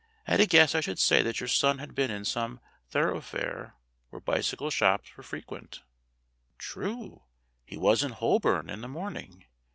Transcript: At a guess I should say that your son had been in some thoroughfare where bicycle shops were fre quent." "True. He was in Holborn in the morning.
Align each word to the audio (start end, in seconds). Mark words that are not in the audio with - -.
At 0.25 0.39
a 0.39 0.47
guess 0.47 0.73
I 0.73 0.81
should 0.81 0.97
say 0.97 1.21
that 1.21 1.39
your 1.39 1.47
son 1.47 1.77
had 1.77 1.93
been 1.93 2.09
in 2.09 2.25
some 2.25 2.59
thoroughfare 2.89 3.75
where 4.09 4.19
bicycle 4.19 4.71
shops 4.71 5.15
were 5.15 5.21
fre 5.21 5.41
quent." 5.47 5.81
"True. 6.57 7.21
He 7.63 7.77
was 7.77 8.01
in 8.01 8.13
Holborn 8.13 8.67
in 8.67 8.81
the 8.81 8.87
morning. 8.87 9.45